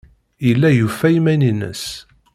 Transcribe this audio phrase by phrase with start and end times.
[0.47, 1.83] Yella yufa iman-nnes.